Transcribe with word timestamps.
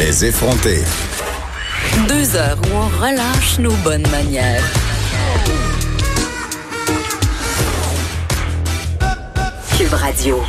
Les 0.00 0.24
effronter. 0.24 0.78
Deux 2.08 2.34
heures 2.34 2.56
où 2.62 2.74
on 2.74 2.88
relâche 3.04 3.58
nos 3.58 3.74
bonnes 3.84 4.08
manières. 4.10 4.64
Cube 9.76 9.92
Radio. 9.92 10.40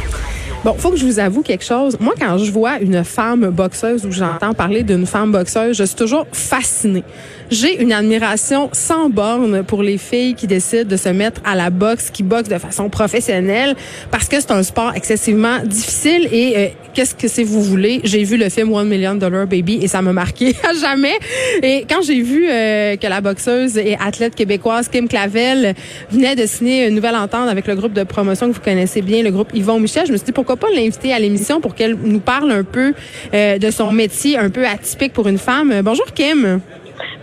Bon, 0.64 0.76
faut 0.76 0.92
que 0.92 0.96
je 0.96 1.06
vous 1.06 1.20
avoue 1.20 1.42
quelque 1.42 1.66
chose. 1.66 1.98
Moi, 2.00 2.14
quand 2.18 2.38
je 2.38 2.50
vois 2.50 2.80
une 2.80 3.04
femme 3.04 3.50
boxeuse 3.50 4.06
ou 4.06 4.12
j'entends 4.12 4.54
parler 4.54 4.84
d'une 4.84 5.06
femme 5.06 5.34
boxeuse, 5.34 5.76
je 5.76 5.84
suis 5.84 5.96
toujours 5.96 6.28
fascinée. 6.32 7.04
J'ai 7.50 7.82
une 7.82 7.92
admiration 7.92 8.70
sans 8.72 9.10
borne 9.10 9.64
pour 9.64 9.84
les 9.84 9.98
filles 9.98 10.36
qui 10.36 10.48
décident 10.48 10.90
de 10.90 10.96
se 10.96 11.10
mettre 11.10 11.42
à 11.44 11.56
la 11.56 11.72
boxe, 11.72 12.12
qui 12.12 12.24
boxent 12.24 12.48
de 12.48 12.60
façon 12.60 12.90
professionnelle, 12.90 13.76
parce 14.12 14.30
que 14.30 14.40
c'est 14.40 14.52
un 14.52 14.64
sport 14.64 14.94
excessivement 14.96 15.60
difficile. 15.66 16.30
Et 16.32 16.54
euh, 16.56 16.68
qu'est-ce 16.94 17.16
que 17.16 17.28
c'est 17.28 17.44
vous 17.44 17.62
voulez? 17.62 18.02
J'ai 18.04 18.24
vu 18.24 18.38
le 18.38 18.50
film 18.50 18.74
One 18.74 18.88
Million 18.88 19.16
Dollar 19.16 19.48
Baby 19.48 19.80
et 19.82 19.88
ça 19.88 20.02
m'a 20.02 20.14
marqué 20.14 20.56
à 20.64 20.74
jamais. 20.74 21.18
Et 21.62 21.86
quand 21.90 22.02
j'ai 22.02 22.22
vu 22.22 22.48
euh, 22.50 22.96
que 22.96 23.08
la 23.08 23.22
boxeuse 23.22 23.78
et 23.78 23.98
athlète 24.00 24.36
québécoise 24.36 24.88
Kim 24.88 25.08
Clavel 25.08 25.74
venait 26.10 26.36
de 26.36 26.46
signer 26.46 26.88
une 26.88 26.96
nouvelle 26.96 27.16
entente 27.16 27.50
avec 27.50 27.68
le 27.68 27.76
groupe 27.76 27.94
de 27.94 28.04
promotion 28.04 28.50
que 28.50 28.54
vous 28.54 28.62
connaissez 28.62 29.02
bien, 29.02 29.24
le 29.24 29.32
groupe 29.32 29.50
Yvon 29.54 29.80
Michel, 29.80 30.06
je 30.08 30.12
me 30.12 30.18
suis 30.18 30.26
dit 30.26 30.32
pourquoi 30.32 30.58
pas 30.58 30.68
l'inviter 30.74 31.14
à 31.14 31.20
l'émission 31.20 31.62
pour 31.62 31.76
qu'elle 31.76 31.96
nous 31.96 32.20
parle 32.20 32.52
un 32.52 32.64
peu 32.64 32.94
euh, 33.34 33.58
de 33.58 33.72
son 33.72 33.92
métier 33.92 34.38
un 34.38 34.50
peu 34.50 34.66
atypique 34.66 35.14
pour 35.14 35.28
une 35.28 35.38
femme? 35.38 35.82
Bonjour 35.84 36.06
Kim. 36.14 36.60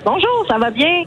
Bonjour, 0.05 0.47
ça 0.49 0.59
va 0.59 0.71
bien? 0.71 1.05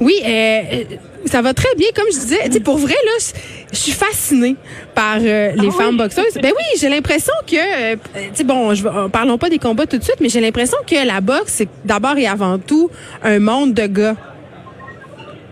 Oui, 0.00 0.14
euh, 0.24 0.84
ça 1.24 1.42
va 1.42 1.54
très 1.54 1.74
bien. 1.76 1.88
Comme 1.94 2.06
je 2.12 2.18
disais, 2.18 2.48
tu 2.50 2.60
pour 2.60 2.76
vrai, 2.78 2.94
là, 2.94 3.32
je 3.72 3.76
suis 3.76 3.92
fascinée 3.92 4.56
par 4.94 5.16
euh, 5.16 5.52
les 5.56 5.68
Ah 5.68 5.72
femmes 5.78 5.90
oui? 5.90 5.96
boxeuses. 5.98 6.34
Ben 6.34 6.52
oui, 6.56 6.78
j'ai 6.80 6.88
l'impression 6.88 7.32
que, 7.46 7.92
euh, 7.92 7.96
tu 8.34 8.44
bon, 8.44 8.74
je, 8.74 8.82
vais- 8.84 9.08
parlons 9.10 9.38
pas 9.38 9.48
des 9.48 9.58
combats 9.58 9.86
tout 9.86 9.98
de 9.98 10.02
suite, 10.04 10.16
mais 10.20 10.28
j'ai 10.28 10.40
l'impression 10.40 10.78
que 10.86 11.06
la 11.06 11.20
boxe, 11.20 11.52
c'est 11.52 11.68
d'abord 11.84 12.16
et 12.18 12.26
avant 12.26 12.58
tout 12.58 12.90
un 13.22 13.38
monde 13.38 13.74
de 13.74 13.86
gars. 13.86 14.16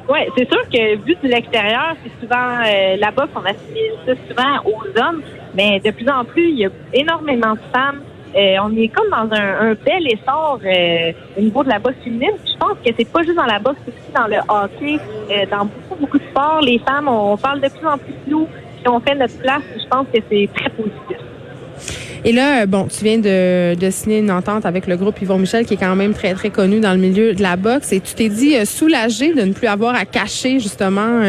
Oui, 0.09 0.19
c'est 0.37 0.47
sûr 0.51 0.63
que 0.69 0.97
vu 1.03 1.17
de 1.23 1.29
l'extérieur, 1.29 1.97
c'est 2.05 2.13
souvent 2.21 2.59
euh, 2.63 2.97
la 2.99 3.11
boxe, 3.11 3.31
on 3.35 3.41
assimile 3.41 3.93
ça 4.07 4.13
souvent 4.29 4.71
aux 4.71 5.01
hommes, 5.01 5.23
mais 5.55 5.81
de 5.81 5.91
plus 5.93 6.09
en 6.11 6.25
plus, 6.27 6.51
il 6.51 6.59
y 6.59 6.67
a 6.67 6.71
énormément 6.93 7.55
de 7.55 7.61
femmes. 7.73 8.01
Euh, 8.37 8.57
on 8.65 8.77
est 8.77 8.89
comme 8.89 9.09
dans 9.11 9.33
un, 9.37 9.75
bel 9.75 10.09
essor 10.09 10.59
euh, 10.65 11.13
au 11.39 11.41
niveau 11.41 11.63
de 11.63 11.69
la 11.69 11.79
boxe 11.79 11.97
féminine. 12.03 12.33
Je 12.45 12.59
pense 12.59 12.77
que 12.85 12.91
c'est 12.97 13.09
pas 13.09 13.23
juste 13.23 13.37
dans 13.37 13.47
la 13.47 13.61
boxe, 13.61 13.79
c'est 13.85 13.93
aussi 13.93 14.13
dans 14.13 14.27
le 14.27 14.39
hockey, 14.49 14.99
euh, 15.31 15.47
dans 15.51 15.67
beaucoup, 15.67 16.01
beaucoup 16.01 16.19
de 16.19 16.25
sports. 16.25 16.61
Les 16.63 16.81
femmes, 16.81 17.07
on 17.09 17.37
parle 17.37 17.61
de 17.61 17.69
plus 17.69 17.87
en 17.87 17.97
plus 17.97 18.13
de 18.13 18.31
nous, 18.31 18.47
puis 18.47 18.89
on 18.89 18.99
fait 18.99 19.15
notre 19.15 19.39
place. 19.39 19.63
Je 19.77 19.89
pense 19.89 20.07
que 20.13 20.19
c'est 20.29 20.49
très 20.53 20.71
positif. 20.71 21.17
Et 22.27 22.33
là, 22.33 22.67
bon, 22.67 22.89
tu 22.89 23.05
viens 23.05 23.19
de, 23.19 23.75
de 23.75 23.91
signer 23.91 24.19
une 24.19 24.31
entente 24.31 24.65
avec 24.67 24.87
le 24.87 24.97
groupe 24.97 25.21
Yvon 25.21 25.39
Michel, 25.39 25.65
qui 25.67 25.75
est 25.75 25.77
quand 25.77 25.95
même 25.95 26.15
très, 26.15 26.33
très 26.33 26.51
connu 26.51 26.81
dans 26.81 26.93
le 26.93 26.99
milieu 26.99 27.35
de 27.35 27.43
la 27.43 27.57
boxe. 27.57 27.93
Et 27.93 28.01
tu 28.01 28.15
t'es 28.15 28.31
dit 28.31 28.55
soulagé 28.67 29.35
de 29.35 29.43
ne 29.43 29.53
plus 29.53 29.69
avoir 29.69 29.95
à 29.95 30.07
cacher, 30.07 30.59
justement, 30.59 31.21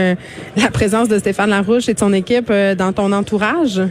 la 0.56 0.72
présence 0.72 1.10
de 1.10 1.20
Stéphane 1.20 1.50
Larouche 1.50 1.90
et 1.90 1.94
de 1.94 2.00
son 2.00 2.14
équipe 2.14 2.52
dans 2.78 2.94
ton 2.94 3.12
entourage? 3.12 3.82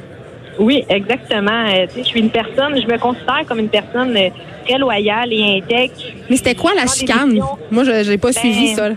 Oui, 0.59 0.85
exactement. 0.89 1.67
Euh, 1.69 1.87
tu 1.89 1.95
sais, 1.95 2.01
je 2.03 2.09
suis 2.09 2.21
une 2.21 2.31
personne, 2.31 2.81
je 2.81 2.87
me 2.87 2.99
considère 2.99 3.43
comme 3.47 3.59
une 3.59 3.69
personne 3.69 4.17
euh, 4.17 4.29
très 4.67 4.79
loyale 4.79 5.33
et 5.33 5.59
intègre. 5.63 5.93
Mais 6.31 6.37
c'était 6.37 6.55
quoi 6.55 6.73
la 6.75 6.87
chicane? 6.87 7.39
Moi, 7.71 7.85
je 7.85 8.05
j'ai 8.05 8.19
pas 8.19 8.29
Ben, 8.29 8.41
suivi 8.41 8.69
ça. 8.69 8.89
là. 8.91 8.95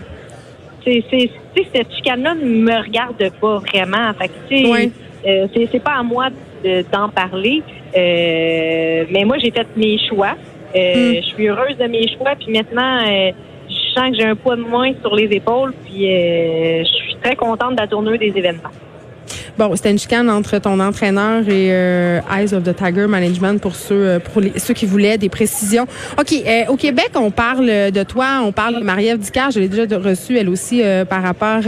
c'est 0.84 1.02
c'est 1.10 1.30
tu 1.54 1.62
sais 1.64 1.68
cette 1.74 1.92
chicane 1.94 2.22
là 2.22 2.34
ne 2.34 2.44
me 2.44 2.76
regarde 2.82 3.30
pas 3.40 3.58
vraiment 3.58 4.12
fait 4.18 4.28
que 4.28 4.70
Ouais. 4.70 4.90
euh, 5.26 5.46
c'est 5.72 5.82
pas 5.82 5.96
à 5.98 6.02
moi 6.02 6.28
de- 6.64 6.84
d'en 6.92 7.08
parler 7.08 7.62
Euh, 7.96 9.04
mais 9.10 9.24
moi 9.24 9.36
j'ai 9.42 9.50
fait 9.50 9.66
mes 9.76 9.98
choix 10.08 10.34
Hmm. 10.74 11.14
je 11.16 11.22
suis 11.34 11.48
heureuse 11.48 11.76
de 11.78 11.86
mes 11.86 12.06
choix 12.14 12.32
puis 12.38 12.52
maintenant 12.52 12.98
je 13.04 13.74
sens 13.94 14.10
que 14.10 14.16
j'ai 14.18 14.24
un 14.26 14.36
poids 14.36 14.54
de 14.56 14.60
moins 14.60 14.92
sur 15.00 15.14
les 15.16 15.24
épaules 15.40 15.72
puis 15.84 16.02
je 16.04 16.84
suis 17.02 17.16
très 17.22 17.34
contente 17.36 17.74
de 17.76 17.80
la 17.80 17.86
tournure 17.86 18.18
des 18.18 18.32
événements 18.36 18.74
Bon, 19.58 19.74
c'était 19.74 19.90
une 19.90 19.98
chicane 19.98 20.30
entre 20.30 20.58
ton 20.58 20.78
entraîneur 20.78 21.40
et 21.48 21.70
euh, 21.72 22.20
Eyes 22.32 22.54
of 22.54 22.62
the 22.62 22.76
Tiger 22.76 23.08
Management 23.08 23.60
pour 23.60 23.74
ceux 23.74 23.94
euh, 24.06 24.18
pour 24.20 24.40
ceux 24.56 24.72
qui 24.72 24.86
voulaient 24.86 25.18
des 25.18 25.28
précisions. 25.28 25.84
OK, 26.16 26.32
euh, 26.32 26.62
au 26.68 26.76
Québec, 26.76 27.10
on 27.16 27.32
parle 27.32 27.66
de 27.66 28.02
toi, 28.04 28.40
on 28.44 28.52
parle 28.52 28.76
de 28.76 28.84
Marie-Ève 28.84 29.18
Ducard, 29.18 29.50
je 29.50 29.58
l'ai 29.58 29.66
déjà 29.68 29.98
reçue 29.98 30.36
elle 30.38 30.48
aussi 30.48 30.80
par 31.10 31.22
rapport 31.24 31.62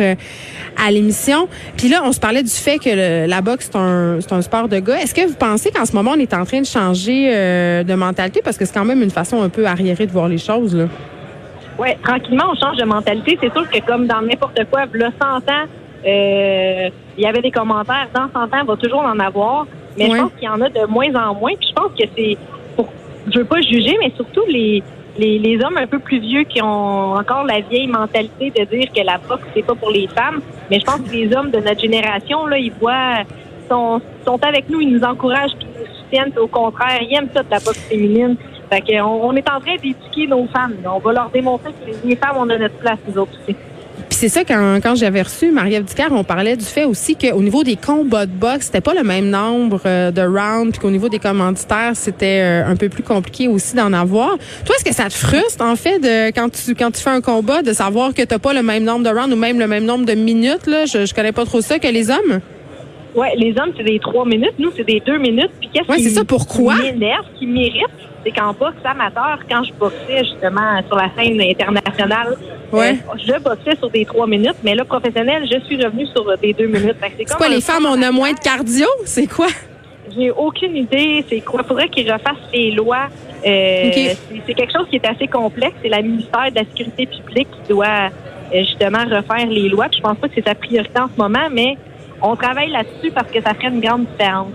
à 0.76 0.90
l'émission. 0.92 1.48
Puis 1.76 1.88
là, 1.88 2.02
on 2.04 2.12
se 2.12 2.20
parlait 2.20 2.44
du 2.44 2.50
fait 2.50 2.78
que 2.78 2.90
le- 2.90 3.28
la 3.28 3.40
boxe 3.40 3.68
c'est 3.72 3.76
un 3.78 4.18
c'est 4.20 4.32
un 4.32 4.42
sport 4.42 4.68
de 4.68 4.78
gars. 4.78 5.00
Est-ce 5.00 5.12
que 5.14 5.26
vous 5.26 5.34
pensez 5.34 5.72
qu'en 5.72 5.84
ce 5.84 5.92
moment 5.96 6.12
on 6.14 6.20
est 6.20 6.32
en 6.32 6.44
train 6.44 6.60
de 6.60 6.66
changer 6.66 7.28
de 7.84 7.94
mentalité? 7.94 8.40
Parce 8.44 8.56
que 8.56 8.64
c'est 8.66 8.74
quand 8.74 8.84
même 8.84 9.02
une 9.02 9.10
façon 9.10 9.42
un 9.42 9.48
peu 9.48 9.66
arriérée 9.66 10.06
de 10.06 10.12
voir 10.12 10.28
les 10.28 10.38
choses 10.38 10.76
là. 10.76 10.84
Ouais, 11.76 11.98
tranquillement, 12.04 12.44
on 12.52 12.54
change 12.54 12.76
de 12.76 12.84
mentalité. 12.84 13.36
C'est 13.42 13.52
sûr 13.52 13.68
que 13.68 13.78
comme 13.86 14.06
dans 14.06 14.20
n'importe 14.20 14.60
quoi, 14.70 14.82
là, 14.92 15.08
100 15.20 15.36
ans, 15.50 15.66
il 16.04 17.22
y 17.22 17.26
avait 17.26 17.42
des 17.42 17.50
commentaires. 17.50 18.08
Dans 18.14 18.28
100 18.32 18.42
ans, 18.44 18.60
il 18.62 18.66
va 18.66 18.76
toujours 18.76 19.00
en 19.02 19.18
avoir. 19.18 19.66
Mais 19.98 20.08
Ouais. 20.08 20.16
je 20.16 20.22
pense 20.22 20.32
qu'il 20.34 20.44
y 20.44 20.48
en 20.48 20.60
a 20.60 20.68
de 20.68 20.86
moins 20.86 21.14
en 21.14 21.34
moins. 21.34 21.52
Puis 21.58 21.68
je 21.68 21.74
pense 21.74 21.90
que 21.98 22.04
c'est, 22.16 22.36
pour, 22.76 22.88
je 23.32 23.38
veux 23.38 23.44
pas 23.44 23.60
juger, 23.60 23.96
mais 24.00 24.12
surtout 24.16 24.42
les, 24.48 24.82
les, 25.18 25.38
les 25.38 25.62
hommes 25.64 25.76
un 25.76 25.86
peu 25.86 25.98
plus 25.98 26.20
vieux 26.20 26.44
qui 26.44 26.62
ont 26.62 27.14
encore 27.14 27.44
la 27.44 27.60
vieille 27.60 27.88
mentalité 27.88 28.50
de 28.50 28.64
dire 28.64 28.88
que 28.94 29.04
la 29.04 29.18
boxe, 29.18 29.42
c'est 29.54 29.64
pas 29.64 29.74
pour 29.74 29.90
les 29.90 30.06
femmes. 30.08 30.40
Mais 30.70 30.78
je 30.80 30.84
pense 30.84 31.00
que 31.00 31.10
les 31.12 31.34
hommes 31.34 31.50
de 31.50 31.58
notre 31.58 31.80
génération, 31.80 32.46
là, 32.46 32.56
ils 32.58 32.72
voient, 32.80 33.24
sont, 33.68 34.00
sont 34.24 34.38
avec 34.44 34.68
nous, 34.70 34.80
ils 34.80 34.92
nous 34.92 35.02
encouragent, 35.04 35.52
puis 35.58 35.66
ils 35.74 35.80
nous 35.80 35.94
soutiennent. 35.96 36.32
Au 36.40 36.46
contraire, 36.46 37.00
ils 37.02 37.14
aiment 37.16 37.28
ça 37.34 37.42
de 37.42 37.50
la 37.50 37.58
boxe 37.58 37.80
féminine. 37.88 38.36
Fait 38.70 38.80
que 38.82 39.00
on, 39.02 39.32
est 39.34 39.50
en 39.50 39.58
train 39.60 39.74
d'éduquer 39.82 40.28
nos 40.28 40.46
femmes. 40.46 40.76
là. 40.84 40.92
On 40.94 41.00
va 41.00 41.12
leur 41.12 41.30
démontrer 41.30 41.72
que 41.72 41.90
les- 41.90 42.10
les 42.10 42.16
femmes, 42.16 42.36
on 42.38 42.48
a 42.48 42.56
notre 42.56 42.76
place, 42.78 42.98
nous 43.08 43.18
autres 43.20 43.32
aussi. 43.42 43.56
Puis 44.08 44.18
c'est 44.18 44.28
ça, 44.28 44.44
quand, 44.44 44.78
quand 44.82 44.94
j'avais 44.94 45.22
reçu 45.22 45.50
Marie-Ève 45.50 45.84
Ducard, 45.84 46.12
on 46.12 46.24
parlait 46.24 46.56
du 46.56 46.64
fait 46.64 46.84
aussi 46.84 47.16
qu'au 47.16 47.42
niveau 47.42 47.64
des 47.64 47.76
combats 47.76 48.26
de 48.26 48.32
boxe, 48.32 48.66
c'était 48.66 48.80
pas 48.80 48.94
le 48.94 49.02
même 49.02 49.30
nombre 49.30 49.80
euh, 49.86 50.10
de 50.10 50.22
rounds, 50.22 50.72
puis 50.72 50.80
qu'au 50.80 50.90
niveau 50.90 51.08
des 51.08 51.18
commanditaires, 51.18 51.92
c'était 51.94 52.40
euh, 52.42 52.66
un 52.66 52.76
peu 52.76 52.88
plus 52.88 53.02
compliqué 53.02 53.48
aussi 53.48 53.76
d'en 53.76 53.92
avoir. 53.92 54.36
Toi, 54.64 54.76
est-ce 54.76 54.84
que 54.84 54.94
ça 54.94 55.08
te 55.08 55.14
frustre, 55.14 55.64
en 55.64 55.76
fait, 55.76 55.98
de 55.98 56.28
quand 56.28 56.50
tu 56.50 56.74
quand 56.74 56.90
tu 56.90 57.00
fais 57.00 57.10
un 57.10 57.20
combat, 57.20 57.62
de 57.62 57.72
savoir 57.72 58.14
que 58.14 58.22
t'as 58.22 58.38
pas 58.38 58.52
le 58.52 58.62
même 58.62 58.84
nombre 58.84 59.04
de 59.04 59.10
rounds 59.10 59.32
ou 59.32 59.36
même 59.36 59.58
le 59.58 59.66
même 59.66 59.84
nombre 59.84 60.04
de 60.06 60.14
minutes, 60.14 60.66
là? 60.66 60.86
Je, 60.86 61.06
je 61.06 61.14
connais 61.14 61.32
pas 61.32 61.44
trop 61.44 61.60
ça 61.60 61.78
que 61.78 61.88
les 61.88 62.10
hommes. 62.10 62.40
Ouais, 63.14 63.34
les 63.36 63.50
hommes, 63.58 63.72
c'est 63.76 63.82
des 63.84 63.98
trois 63.98 64.24
minutes. 64.24 64.54
Nous, 64.58 64.70
c'est 64.76 64.84
des 64.86 65.00
deux 65.00 65.18
minutes. 65.18 65.50
Puis 65.60 65.68
qu'est-ce 65.72 65.88
Ouais, 65.90 65.96
qui 65.96 66.04
c'est 66.04 66.10
ça, 66.10 66.24
pourquoi? 66.24 66.76
m'énerve, 66.76 67.24
qui 67.38 67.46
mérite, 67.46 67.86
c'est 68.24 68.30
qu'en 68.30 68.52
boxe 68.52 68.76
amateur, 68.84 69.38
quand 69.50 69.64
je 69.64 69.72
boxais 69.72 70.24
justement 70.24 70.80
sur 70.86 70.96
la 70.96 71.10
scène 71.16 71.40
internationale, 71.40 72.36
Ouais. 72.72 72.92
euh, 72.92 73.16
je 73.18 73.42
boxais 73.42 73.76
sur 73.78 73.90
des 73.90 74.04
trois 74.04 74.26
minutes, 74.26 74.56
mais 74.62 74.74
là, 74.74 74.84
professionnel, 74.84 75.48
je 75.50 75.58
suis 75.66 75.82
revenue 75.82 76.06
sur 76.06 76.24
des 76.38 76.52
deux 76.52 76.66
minutes. 76.68 76.96
C'est 77.18 77.34
quoi, 77.36 77.48
les 77.48 77.60
femmes, 77.60 77.86
on 77.88 78.00
a 78.00 78.10
moins 78.12 78.32
de 78.32 78.38
cardio? 78.38 78.86
C'est 79.04 79.26
quoi? 79.26 79.48
J'ai 80.16 80.30
aucune 80.32 80.76
idée. 80.76 81.24
C'est 81.28 81.40
quoi? 81.40 81.62
Faudrait 81.62 81.88
qu'ils 81.88 82.10
refassent 82.12 82.36
les 82.52 82.72
lois. 82.72 83.08
Euh, 83.46 83.90
C'est 84.46 84.54
quelque 84.54 84.72
chose 84.72 84.86
qui 84.90 84.96
est 84.96 85.06
assez 85.06 85.26
complexe. 85.28 85.74
C'est 85.82 85.88
la 85.88 86.02
ministère 86.02 86.50
de 86.50 86.56
la 86.56 86.62
Sécurité 86.64 87.06
publique 87.06 87.48
qui 87.62 87.68
doit 87.72 87.86
euh, 88.52 88.58
justement 88.60 89.04
refaire 89.04 89.46
les 89.48 89.68
lois. 89.68 89.86
Puis 89.88 89.98
je 89.98 90.02
pense 90.02 90.18
pas 90.18 90.26
que 90.28 90.34
c'est 90.34 90.46
sa 90.46 90.54
priorité 90.56 90.98
en 90.98 91.06
ce 91.06 91.20
moment, 91.20 91.48
mais 91.52 91.76
on 92.22 92.36
travaille 92.36 92.70
là-dessus 92.70 93.10
parce 93.14 93.30
que 93.30 93.40
ça 93.42 93.54
ferait 93.54 93.68
une 93.68 93.80
grande 93.80 94.06
différence. 94.06 94.52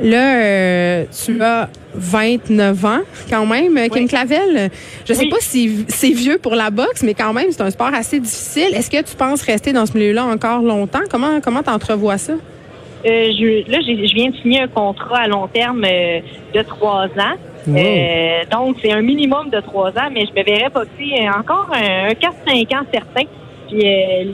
Là, 0.00 0.34
euh, 0.42 1.04
tu 1.24 1.40
as 1.42 1.68
29 1.94 2.84
ans 2.84 3.00
quand 3.30 3.46
même, 3.46 3.76
euh, 3.76 3.88
Kim 3.88 4.02
Oui. 4.02 4.08
Clavel. 4.08 4.70
Je 5.06 5.12
sais 5.12 5.24
Oui. 5.24 5.28
pas 5.30 5.36
si 5.40 5.84
c'est 5.88 6.10
vieux 6.10 6.38
pour 6.38 6.54
la 6.54 6.70
boxe, 6.70 7.02
mais 7.04 7.14
quand 7.14 7.32
même, 7.32 7.46
c'est 7.50 7.62
un 7.62 7.70
sport 7.70 7.92
assez 7.94 8.18
difficile. 8.18 8.74
Est-ce 8.74 8.90
que 8.90 9.02
tu 9.02 9.14
penses 9.16 9.42
rester 9.42 9.72
dans 9.72 9.86
ce 9.86 9.96
milieu-là 9.96 10.24
encore 10.24 10.62
longtemps? 10.62 11.02
Comment 11.10 11.40
comment 11.40 11.62
t'entrevois 11.62 12.18
ça? 12.18 12.32
Euh, 12.32 12.36
je, 13.06 13.70
là, 13.70 13.78
je 13.80 14.14
viens 14.14 14.30
de 14.30 14.36
signer 14.36 14.62
un 14.62 14.68
contrat 14.68 15.18
à 15.20 15.28
long 15.28 15.46
terme 15.48 15.84
euh, 15.84 16.20
de 16.54 16.62
trois 16.62 17.04
ans. 17.06 17.36
Donc, 18.50 18.76
c'est 18.82 18.92
un 18.92 19.02
minimum 19.02 19.50
de 19.50 19.60
trois 19.60 19.90
ans, 19.90 20.08
mais 20.12 20.24
je 20.26 20.30
me 20.40 20.44
verrais 20.44 20.70
boxer 20.70 21.28
encore 21.36 21.68
un, 21.72 22.08
un 22.08 22.12
4-5 22.12 22.76
ans 22.76 22.84
certain. 22.92 23.22
Puis 23.68 23.82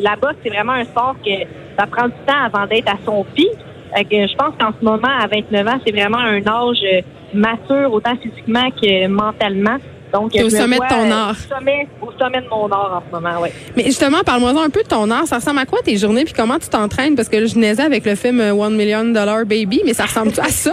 la 0.01 0.17
boxe, 0.17 0.37
c'est 0.43 0.49
vraiment 0.51 0.73
un 0.73 0.85
sport 0.85 1.15
que 1.25 1.31
ça 1.79 1.87
prend 1.87 2.07
du 2.07 2.15
temps 2.27 2.45
avant 2.53 2.67
d'être 2.67 2.89
à 2.89 2.97
son 3.05 3.25
pic. 3.35 3.49
Je 3.95 4.37
pense 4.37 4.55
qu'en 4.61 4.73
ce 4.79 4.85
moment, 4.85 5.09
à 5.09 5.27
29 5.29 5.67
ans, 5.67 5.81
c'est 5.85 5.93
vraiment 5.93 6.19
un 6.19 6.47
âge 6.47 6.79
euh, 6.85 7.01
mature, 7.33 7.93
autant 7.93 8.15
physiquement 8.23 8.71
que 8.71 9.07
mentalement. 9.07 9.77
Donc, 10.13 10.33
T'es 10.33 10.43
au 10.43 10.51
sommet 10.51 10.77
de 10.77 10.89
ton 10.89 11.11
euh, 11.11 11.13
art. 11.13 11.31
Au 11.33 11.55
sommet, 11.55 11.87
au 12.01 12.13
sommet 12.19 12.41
de 12.41 12.49
mon 12.49 12.67
art 12.71 13.03
en 13.03 13.09
ce 13.09 13.15
moment, 13.15 13.41
oui. 13.43 13.51
Mais 13.77 13.85
justement, 13.85 14.19
parle-moi 14.25 14.51
un 14.63 14.71
peu 14.71 14.83
de 14.83 14.89
ton 14.89 15.11
art. 15.11 15.27
Ça 15.27 15.37
ressemble 15.37 15.59
à 15.59 15.67
quoi 15.67 15.81
tes 15.85 15.97
journées 15.97 16.25
puis 16.25 16.35
comment 16.35 16.59
tu 16.59 16.69
t'entraînes? 16.69 17.15
Parce 17.15 17.29
que 17.29 17.37
là, 17.37 17.47
je 17.47 17.59
naisais 17.59 17.83
avec 17.83 18.05
le 18.05 18.15
film 18.15 18.41
euh, 18.41 18.53
One 18.53 18.75
Million 18.77 19.05
Dollar 19.05 19.45
Baby, 19.45 19.83
mais 19.85 19.95
ça 19.95 20.05
ressemble-tu 20.05 20.41
à 20.41 20.49
ça? 20.49 20.73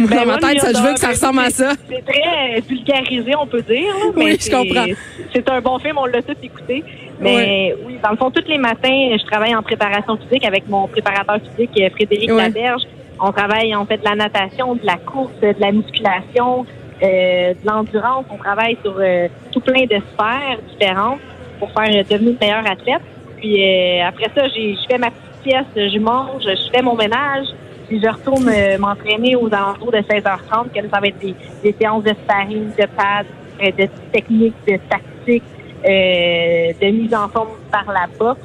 Moi, 0.00 0.08
Ben, 0.10 0.16
dans 0.20 0.26
ma 0.26 0.38
tête, 0.38 0.60
ça, 0.60 0.72
je 0.72 0.82
veux 0.82 0.94
que 0.94 1.00
ça 1.00 1.08
ressemble 1.08 1.40
à 1.40 1.50
ça. 1.50 1.72
C'est 1.88 2.04
très 2.04 2.60
vulgarisé, 2.68 3.32
on 3.40 3.46
peut 3.46 3.62
dire. 3.62 3.86
là, 3.86 4.06
Oui, 4.16 4.24
mais 4.24 4.36
je 4.40 4.50
comprends. 4.50 4.86
C'est 5.32 5.48
un 5.50 5.60
bon 5.60 5.78
film, 5.78 5.98
on 5.98 6.06
l'a 6.06 6.22
tous 6.22 6.36
écouté. 6.42 6.82
Mais 7.20 7.74
oui, 7.84 7.98
dans 8.02 8.10
le 8.10 8.16
fond, 8.16 8.30
tous 8.30 8.46
les 8.48 8.58
matins, 8.58 9.16
je 9.18 9.24
travaille 9.26 9.54
en 9.54 9.62
préparation 9.62 10.16
physique 10.16 10.44
avec 10.44 10.68
mon 10.68 10.86
préparateur 10.88 11.38
physique, 11.40 11.70
euh, 11.80 11.90
Frédéric. 11.90 12.30
Laberge. 12.30 12.82
On 13.20 13.32
travaille, 13.32 13.74
on 13.74 13.84
fait 13.84 13.96
de 13.98 14.04
la 14.04 14.14
natation, 14.14 14.74
de 14.76 14.86
la 14.86 14.96
course, 14.96 15.32
de 15.42 15.54
la 15.58 15.72
musculation. 15.72 16.64
euh, 17.02 17.54
de 17.54 17.66
l'endurance. 17.66 18.24
On 18.30 18.36
travaille 18.36 18.76
sur 18.82 18.96
euh, 18.98 19.28
tout 19.52 19.60
plein 19.60 19.84
de 19.84 20.00
sphères 20.12 20.58
différentes 20.70 21.20
pour 21.58 21.70
faire 21.70 21.88
devenir 22.04 22.32
une 22.32 22.38
meilleure 22.40 22.66
athlète. 22.66 23.02
Puis 23.36 23.62
euh, 23.62 24.04
après 24.06 24.30
ça, 24.34 24.48
j'ai, 24.48 24.74
je 24.74 24.80
fais 24.90 24.98
ma 24.98 25.10
petite 25.10 25.42
pièce, 25.44 25.92
je 25.92 25.98
mange, 25.98 26.42
je 26.42 26.70
fais 26.72 26.82
mon 26.82 26.96
ménage, 26.96 27.46
puis 27.86 28.00
je 28.02 28.08
retourne 28.08 28.50
m'entraîner 28.78 29.36
aux 29.36 29.46
alentours 29.46 29.92
de 29.92 29.98
16h30, 29.98 30.70
que 30.74 30.88
ça 30.90 31.00
va 31.00 31.06
être 31.06 31.18
des, 31.20 31.34
des 31.62 31.74
séances 31.80 32.02
de 32.02 32.10
sparring, 32.24 32.70
de 32.76 32.86
pads, 32.96 33.70
de 33.78 33.88
techniques, 34.12 34.54
de 34.66 34.78
tactiques, 34.90 35.44
de 35.84 36.90
mise 36.90 37.14
en 37.14 37.28
forme 37.28 37.50
par 37.70 37.86
la 37.92 38.06
boxe. 38.18 38.40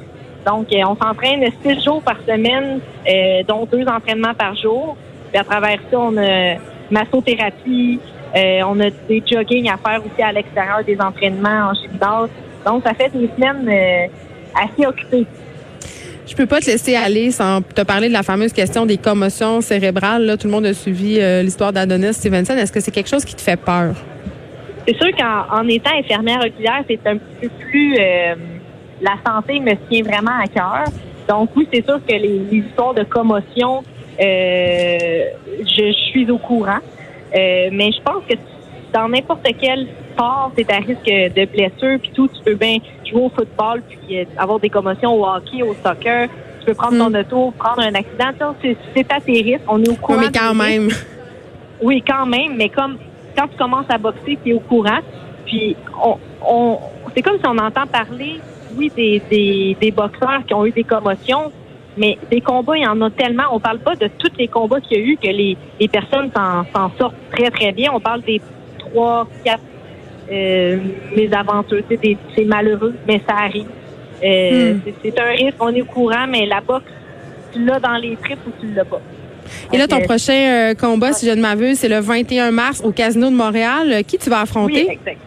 Donc, 0.46 0.66
on 0.72 0.96
s'entraîne 0.96 1.44
six 1.62 1.82
jours 1.82 2.02
par 2.02 2.16
semaine, 2.26 2.80
dont 3.48 3.66
deux 3.70 3.86
entraînements 3.86 4.34
par 4.34 4.54
jour. 4.56 4.96
Puis 5.30 5.40
à 5.40 5.44
travers 5.44 5.78
ça, 5.90 5.98
on 5.98 6.16
a 6.16 6.56
massothérapie, 6.90 7.98
euh, 8.36 8.60
on 8.66 8.78
a 8.80 8.90
des 9.08 9.22
jogging 9.24 9.68
à 9.68 9.76
faire 9.76 10.00
aussi 10.04 10.22
à 10.22 10.32
l'extérieur 10.32 10.84
des 10.84 10.98
entraînements 11.00 11.70
en 11.70 11.74
gymnase. 11.74 12.30
Donc, 12.66 12.82
ça 12.84 12.94
fait 12.94 13.10
une 13.14 13.28
semaine 13.34 13.68
euh, 13.68 14.06
assez 14.54 14.86
occupée. 14.86 15.26
Je 16.26 16.34
peux 16.34 16.46
pas 16.46 16.60
te 16.60 16.66
laisser 16.66 16.96
aller 16.96 17.30
sans 17.30 17.60
te 17.60 17.82
parler 17.82 18.08
de 18.08 18.12
la 18.12 18.22
fameuse 18.22 18.52
question 18.52 18.86
des 18.86 18.96
commotions 18.96 19.60
cérébrales. 19.60 20.24
Là, 20.24 20.36
tout 20.36 20.46
le 20.46 20.52
monde 20.52 20.66
a 20.66 20.72
suivi 20.72 21.20
euh, 21.20 21.42
l'histoire 21.42 21.72
d'Adonis 21.72 22.14
Stevenson. 22.14 22.54
Est-ce 22.54 22.72
que 22.72 22.80
c'est 22.80 22.90
quelque 22.90 23.10
chose 23.10 23.24
qui 23.24 23.34
te 23.34 23.42
fait 23.42 23.56
peur? 23.58 23.94
C'est 24.86 24.96
sûr 24.96 25.10
qu'en 25.16 25.66
étant 25.68 25.96
infirmière 25.96 26.40
oculaire, 26.44 26.84
c'est 26.88 27.06
un 27.06 27.16
petit 27.16 27.48
peu 27.48 27.48
plus... 27.48 27.96
la 29.00 29.16
santé 29.26 29.60
me 29.60 29.74
tient 29.88 30.02
vraiment 30.02 30.38
à 30.42 30.46
cœur. 30.46 30.84
Donc 31.28 31.50
oui, 31.56 31.66
c'est 31.72 31.84
sûr 31.84 32.00
que 32.06 32.12
les, 32.12 32.46
histoires 32.50 32.94
de 32.94 33.02
commotion, 33.04 33.82
je, 34.18 35.30
je, 35.60 35.92
suis 35.92 36.30
au 36.30 36.38
courant. 36.38 36.80
Euh, 37.34 37.68
mais 37.72 37.90
je 37.90 38.00
pense 38.02 38.22
que 38.28 38.34
dans 38.92 39.08
n'importe 39.08 39.46
quel 39.60 39.88
sport, 40.12 40.52
c'est 40.56 40.70
à 40.70 40.76
risque 40.76 41.04
de 41.04 41.44
blessure, 41.46 41.98
puis 42.00 42.12
tout, 42.14 42.28
tu 42.28 42.42
peux 42.44 42.54
bien 42.54 42.78
jouer 43.04 43.22
au 43.22 43.28
football, 43.28 43.82
puis 43.88 44.20
euh, 44.20 44.24
avoir 44.36 44.60
des 44.60 44.70
commotions 44.70 45.14
au 45.14 45.26
hockey, 45.26 45.62
au 45.62 45.74
soccer. 45.84 46.28
Tu 46.60 46.66
peux 46.66 46.74
prendre 46.74 46.96
ton 46.96 47.10
hmm. 47.10 47.20
auto, 47.20 47.52
prendre 47.58 47.80
un 47.80 47.94
accident. 47.94 48.54
C'est 48.94 49.12
à 49.12 49.20
tes 49.20 49.42
risques. 49.42 49.64
On 49.68 49.82
est 49.82 49.88
au 49.88 49.96
courant. 49.96 50.18
Oui, 50.18 50.26
mais 50.32 50.38
quand 50.38 50.54
même. 50.54 50.88
Oui, 51.82 52.04
quand 52.06 52.26
même. 52.26 52.56
Mais 52.56 52.68
comme 52.68 52.96
quand 53.36 53.48
tu 53.48 53.56
commences 53.56 53.86
à 53.88 53.98
boxer, 53.98 54.38
tu 54.42 54.50
es 54.50 54.52
au 54.52 54.60
courant. 54.60 55.00
Puis 55.46 55.76
on, 56.02 56.16
on 56.46 56.78
c'est 57.14 57.22
comme 57.22 57.38
si 57.38 57.46
on 57.46 57.58
entend 57.58 57.86
parler, 57.86 58.40
oui, 58.76 58.90
des, 58.96 59.22
des, 59.30 59.76
des 59.80 59.90
boxeurs 59.90 60.44
qui 60.46 60.54
ont 60.54 60.66
eu 60.66 60.72
des 60.72 60.84
commotions, 60.84 61.52
mais 61.96 62.18
des 62.30 62.40
combats, 62.40 62.76
il 62.76 62.82
y 62.82 62.86
en 62.86 63.00
a 63.02 63.10
tellement. 63.10 63.44
On 63.52 63.60
parle 63.60 63.78
pas 63.78 63.94
de 63.94 64.08
tous 64.18 64.32
les 64.36 64.48
combats 64.48 64.80
qu'il 64.80 64.98
y 64.98 65.00
a 65.00 65.04
eu 65.04 65.16
que 65.16 65.28
les, 65.28 65.56
les 65.78 65.88
personnes 65.88 66.30
s'en 66.34 66.90
sortent 66.98 67.14
très, 67.30 67.50
très 67.50 67.72
bien. 67.72 67.92
On 67.92 68.00
parle 68.00 68.22
des 68.22 68.40
trois, 68.78 69.28
quatre 69.44 69.62
euh, 70.32 70.78
mésaventures. 71.16 71.84
C'est 72.34 72.44
malheureux, 72.44 72.94
mais 73.06 73.20
ça 73.28 73.36
arrive. 73.36 73.68
Euh, 74.24 74.74
hmm. 74.74 74.80
C'est 75.02 75.20
un 75.20 75.30
risque, 75.30 75.56
on 75.60 75.68
est 75.68 75.82
au 75.82 75.86
courant, 75.86 76.26
mais 76.28 76.46
la 76.46 76.60
boxe, 76.60 76.90
tu 77.52 77.64
l'as 77.64 77.78
dans 77.78 77.96
les 77.96 78.16
tripes 78.16 78.44
ou 78.46 78.50
tu 78.60 78.72
l'as 78.72 78.84
pas. 78.84 79.00
Et 79.72 79.78
là, 79.78 79.86
ton 79.86 80.00
prochain 80.00 80.32
euh, 80.32 80.74
combat, 80.74 81.12
si 81.12 81.26
je 81.26 81.32
ne 81.32 81.40
m'abuse, 81.40 81.78
c'est 81.78 81.88
le 81.88 82.00
21 82.00 82.50
mars 82.50 82.82
au 82.84 82.92
Casino 82.92 83.30
de 83.30 83.36
Montréal. 83.36 84.02
Qui 84.06 84.18
tu 84.18 84.30
vas 84.30 84.40
affronter? 84.40 84.86
Oui, 84.88 84.98
exact. 84.98 85.18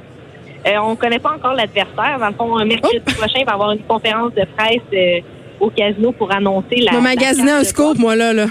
on 0.81 0.92
ne 0.92 0.96
connaît 0.96 1.19
pas 1.19 1.34
encore 1.36 1.54
l'adversaire. 1.54 2.18
Dans 2.19 2.28
le 2.28 2.34
fond, 2.34 2.66
mercredi 2.66 3.00
prochain, 3.00 3.40
il 3.40 3.46
va 3.46 3.52
y 3.52 3.56
avoir 3.56 3.72
une 3.72 3.84
conférence 3.84 4.34
de 4.34 4.46
presse 4.56 5.24
au 5.60 5.69
casino 5.69 6.12
pour 6.12 6.31
annoncer 6.34 6.78
la. 6.78 6.94
Je 6.94 6.98
magasiner 6.98 7.52
un 7.52 7.64
scope, 7.64 7.98
moi, 7.98 8.16
là, 8.16 8.34
là. 8.34 8.46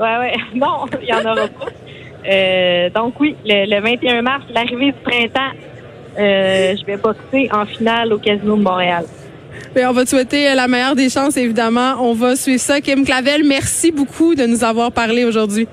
Ouais, 0.00 0.16
ouais. 0.18 0.34
Non, 0.54 0.86
il 1.00 1.06
n'y 1.06 1.12
en 1.12 1.20
aura 1.20 1.48
pas. 1.48 1.66
Euh, 2.28 2.90
donc, 2.90 3.18
oui, 3.20 3.36
le, 3.44 3.80
21 3.80 4.22
mars, 4.22 4.44
l'arrivée 4.52 4.86
du 4.86 4.98
printemps, 5.04 5.52
euh, 6.18 6.74
je 6.78 6.84
vais 6.84 6.96
boxer 6.96 7.48
en 7.52 7.64
finale 7.66 8.12
au 8.12 8.18
Casino 8.18 8.56
de 8.56 8.62
Montréal. 8.62 9.04
On 9.76 9.92
va 9.92 10.04
te 10.04 10.10
souhaiter 10.10 10.54
la 10.54 10.68
meilleure 10.68 10.96
des 10.96 11.08
chances, 11.08 11.36
évidemment. 11.36 11.94
On 12.00 12.12
va 12.12 12.36
suivre 12.36 12.60
ça. 12.60 12.80
Kim 12.80 13.04
Clavel, 13.04 13.44
merci 13.44 13.92
beaucoup 13.92 14.34
de 14.34 14.44
nous 14.44 14.64
avoir 14.64 14.92
parlé 14.92 15.24
aujourd'hui. 15.24 15.68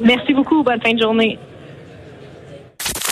Merci 0.00 0.34
beaucoup. 0.34 0.62
Bonne 0.62 0.80
fin 0.80 0.92
de 0.92 1.00
journée. 1.00 1.38